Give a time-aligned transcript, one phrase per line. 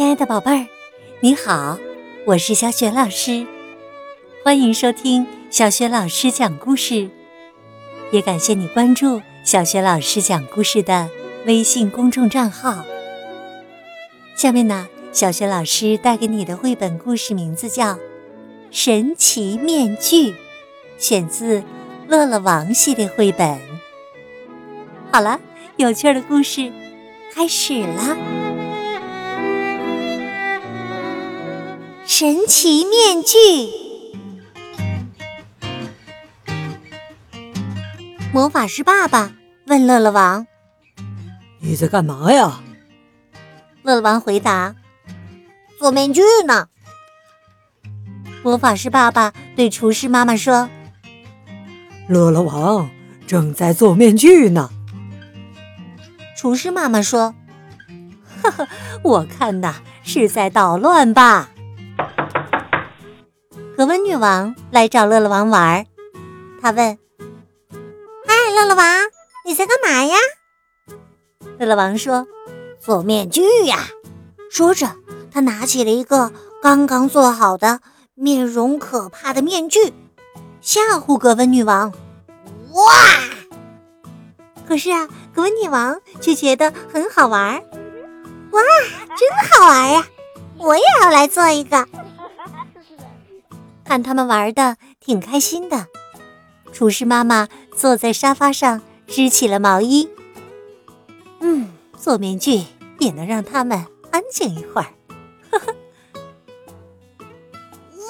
[0.00, 0.66] 亲爱的宝贝儿，
[1.20, 1.78] 你好，
[2.24, 3.46] 我是小雪老师，
[4.42, 7.10] 欢迎收听小雪老师讲故事，
[8.10, 11.10] 也感谢你关注小雪老师讲故事的
[11.44, 12.82] 微信公众账号。
[14.34, 17.92] 下面呢，小雪老师带给你的绘本故事名字叫
[18.70, 20.30] 《神奇面具》，
[20.96, 21.60] 选自
[22.08, 23.60] 《乐乐王》系列绘本。
[25.12, 25.38] 好了，
[25.76, 26.72] 有趣的故事
[27.34, 28.16] 开始了。
[32.20, 33.38] 神奇面具。
[38.30, 39.32] 魔法师爸爸
[39.68, 40.46] 问乐乐王
[41.60, 42.60] ：“你在干嘛呀？”
[43.82, 44.74] 乐乐王回答
[45.80, 46.68] ：“做面具呢。”
[48.44, 50.68] 魔法师爸爸对厨师妈妈说
[52.06, 52.90] ：“乐乐王
[53.26, 54.68] 正在做面具呢。”
[56.36, 57.34] 厨师妈妈说
[58.44, 58.68] ：“呵呵，
[59.04, 61.48] 我看呐是在捣乱吧。”
[63.80, 65.86] 格温女王来找乐乐王玩，
[66.60, 66.98] 她问
[68.28, 68.84] ：“嗨，乐乐王，
[69.46, 70.18] 你在干嘛呀？”
[71.58, 72.26] 乐乐王说
[72.78, 73.78] ：“做面具呀。”
[74.52, 74.96] 说着，
[75.32, 77.80] 他拿起了一个刚刚做好的
[78.14, 79.94] 面容可怕的面具，
[80.60, 81.90] 吓唬格温女王。
[82.72, 82.84] 哇！
[84.68, 87.54] 可是啊，格温女王却觉得很好玩。
[88.50, 88.60] 哇，
[89.16, 90.06] 真好玩呀！
[90.58, 91.88] 我也要来做一个。
[93.90, 95.88] 看他们玩的挺开心的，
[96.72, 100.08] 厨师妈妈坐在沙发上织起了毛衣。
[101.40, 102.62] 嗯，做面具
[103.00, 104.86] 也能让他们安静一会儿。
[105.50, 105.74] 呵呵。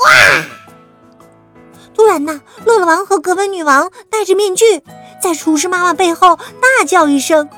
[0.05, 0.45] 哇！
[1.95, 4.83] 突然呢，乐乐王和格温女王戴着面具，
[5.23, 7.49] 在厨师妈妈背后大叫一声，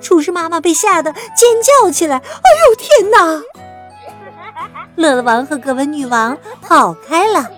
[0.00, 1.22] 厨师妈妈被吓得尖
[1.62, 2.16] 叫起来。
[2.16, 3.40] 哎呦天哪！
[4.96, 7.50] 乐乐王和格温女王跑开了，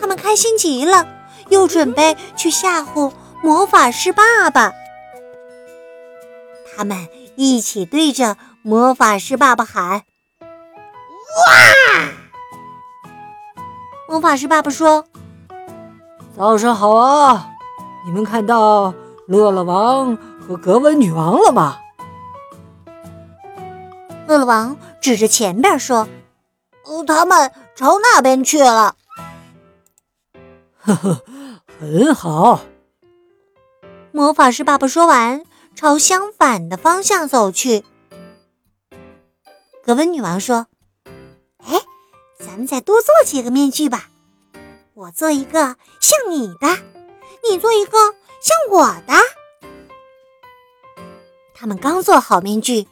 [0.00, 1.06] 他们开心极了，
[1.48, 3.12] 又准备去吓唬
[3.42, 4.72] 魔法师爸爸。
[6.76, 10.02] 他们一起对着魔法师爸爸喊
[10.40, 10.46] ：“哇！”
[14.08, 15.06] 魔法师爸爸说
[16.36, 17.48] ：“早上好啊！
[18.04, 18.92] 你们看到
[19.26, 21.78] 乐乐王和格温女王了吗？”
[24.28, 26.06] 乐乐王指着前边说。
[27.06, 28.96] 他们朝那边去了。
[30.78, 31.22] 呵呵，
[31.78, 32.60] 很好。
[34.10, 35.44] 魔法师爸爸说完，
[35.74, 37.84] 朝相反的方向走去。
[39.84, 40.66] 格温女王说
[41.64, 41.80] ：“哎，
[42.38, 44.08] 咱们再多做几个面具吧。
[44.94, 46.68] 我做一个像你的，
[47.48, 47.98] 你做一个
[48.40, 49.14] 像我的。”
[51.54, 52.86] 他们刚做好面具，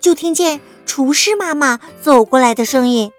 [0.00, 3.12] 就听见厨师妈妈走过来的声音。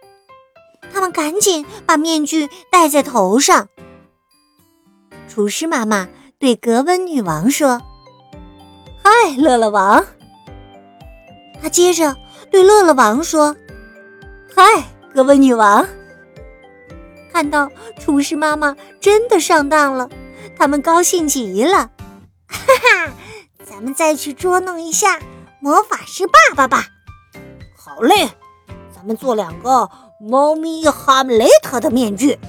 [1.12, 3.68] 赶紧把面具戴在头上。
[5.28, 6.08] 厨师妈妈
[6.40, 7.82] 对格温女王说
[9.04, 10.06] ：“嗨，乐乐王。”
[11.62, 12.16] 他接着
[12.52, 13.56] 对乐乐王说
[14.56, 14.64] ：“嗨，
[15.14, 15.86] 格温女王。”
[17.34, 20.10] 看到厨师妈妈真的上当了，
[20.58, 21.90] 他们高兴极了。
[22.48, 22.58] 哈
[23.06, 23.14] 哈，
[23.66, 25.20] 咱们再去捉弄一下
[25.60, 26.86] 魔法师爸爸吧。
[27.76, 28.30] 好嘞，
[28.96, 29.90] 咱们做两个。
[30.20, 32.40] 猫咪哈姆雷特的面具。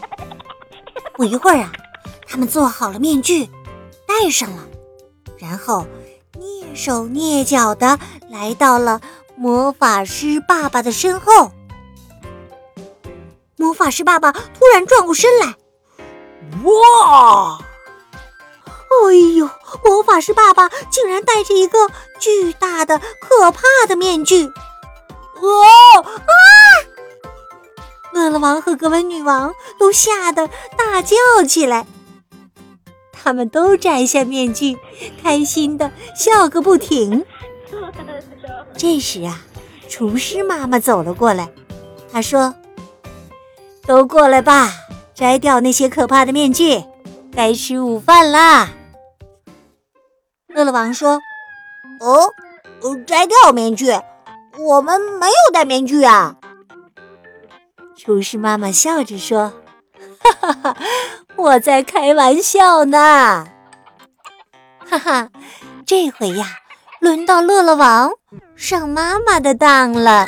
[1.14, 1.72] 不一会儿啊，
[2.26, 3.48] 他们做好了面具，
[4.06, 4.66] 戴上了，
[5.38, 5.86] 然后
[6.38, 7.98] 蹑手蹑脚的
[8.30, 9.00] 来到了
[9.36, 11.52] 魔法师爸爸的身后。
[13.56, 15.54] 魔法师爸爸突然转过身来，
[16.62, 17.58] 哇！
[19.08, 19.48] 哎呦，
[19.84, 21.78] 魔法师爸爸竟然戴着一个
[22.18, 24.50] 巨大的、可怕的面具！
[25.40, 26.32] 哦啊！
[28.12, 31.16] 乐乐王和格温女王都吓得大叫
[31.46, 31.86] 起来，
[33.12, 34.78] 他们都摘下面具，
[35.22, 37.26] 开心的笑个不停。
[38.76, 39.42] 这时啊，
[39.88, 41.50] 厨师妈妈走了过来，
[42.10, 42.54] 她说
[43.86, 44.72] ：“都过来吧，
[45.14, 46.84] 摘掉那些可怕的面具，
[47.34, 48.70] 该吃午饭啦。”
[50.48, 51.20] 乐乐王说
[52.00, 52.32] ：“哦，
[53.06, 53.92] 摘掉面具。”
[54.58, 56.36] 我们没有戴面具啊！
[57.96, 59.52] 厨师妈妈笑着说
[60.18, 60.76] ：“哈哈哈，
[61.36, 63.46] 我在开玩笑呢。”
[64.88, 65.30] 哈哈，
[65.84, 66.46] 这回呀，
[67.00, 68.10] 轮到乐乐王
[68.54, 70.26] 上妈妈的当了。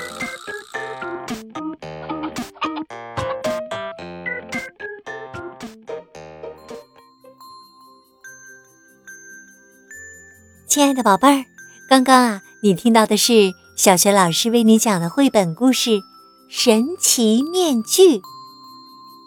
[10.66, 11.44] 亲爱的宝贝儿，
[11.88, 13.52] 刚刚啊，你听到的是。
[13.78, 15.90] 小学老师为你讲的绘本故事
[16.48, 18.19] 《神奇面具》。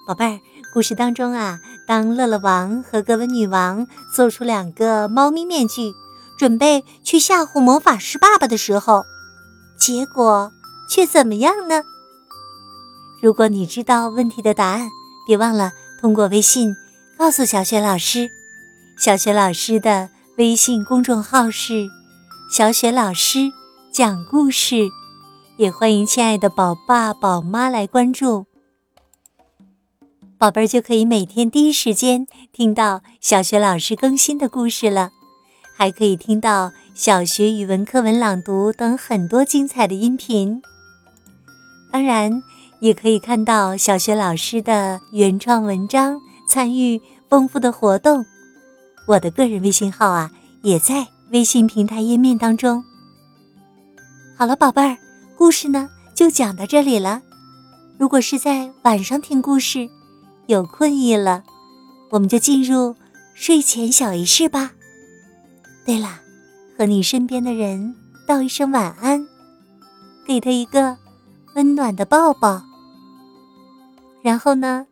[0.06, 0.42] 宝贝儿，
[0.74, 5.94] 故事当中啊，当乐乐王和格温女王做出两个猫咪面具，
[6.38, 9.06] 准备去吓唬魔法师爸爸的时候，
[9.80, 10.52] 结果
[10.90, 11.84] 却怎么样呢？
[13.22, 14.90] 如果你知道问题的答案，
[15.26, 15.72] 别忘了
[16.02, 16.76] 通过微信
[17.18, 18.30] 告诉小雪老师。
[18.98, 21.88] 小雪老师的微信公众号是
[22.54, 23.50] “小雪老师
[23.92, 24.90] 讲故事”，
[25.58, 28.46] 也欢迎亲爱的宝爸宝妈来关注。
[30.38, 35.12] 宝贝儿就可以每天第一时间听到小学老师更新的故事了，
[35.76, 40.62] 还可以听到小学语文课文朗读等很多精彩的音频。
[41.92, 42.42] 当然。
[42.82, 47.00] 也可以看到小学老师的原创文章，参与
[47.30, 48.26] 丰富的活动。
[49.06, 50.32] 我的个人微信号啊，
[50.64, 52.84] 也在微信平台页面当中。
[54.42, 54.98] 好了，宝贝儿，
[55.38, 57.22] 故事呢就讲到这里了。
[58.00, 59.88] 如果是在晚上听故事，
[60.48, 61.44] 有困意了，
[62.10, 62.96] 我们就进入
[63.36, 64.72] 睡前小仪式吧。
[65.86, 66.22] 对了，
[66.76, 67.94] 和你身边的人
[68.26, 69.28] 道一声晚安，
[70.26, 70.98] 给他一个
[71.54, 72.64] 温暖的抱抱。
[74.24, 74.88] 然后呢，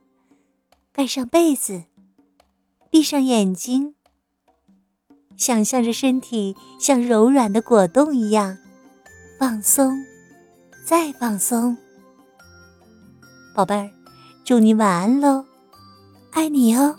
[0.93, 1.85] 盖上被子，
[2.91, 3.95] 闭上眼睛，
[5.35, 8.59] 想象着身体像柔软的果冻一样
[9.39, 10.05] 放松，
[10.85, 11.77] 再放松。
[13.55, 13.89] 宝贝儿，
[14.43, 15.45] 祝你晚安喽，
[16.33, 16.93] 爱你哦。